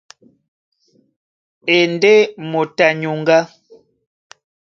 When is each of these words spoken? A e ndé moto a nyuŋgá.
A 1.73 1.75
e 1.75 1.77
ndé 1.93 2.13
moto 2.51 2.83
a 2.89 2.97
nyuŋgá. 3.01 3.39